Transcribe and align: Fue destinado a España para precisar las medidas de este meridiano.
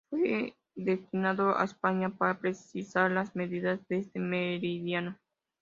Fue 0.09 0.57
destinado 0.73 1.55
a 1.55 1.63
España 1.63 2.09
para 2.09 2.39
precisar 2.39 3.11
las 3.11 3.35
medidas 3.35 3.87
de 3.87 3.97
este 3.99 4.17
meridiano. 4.19 5.19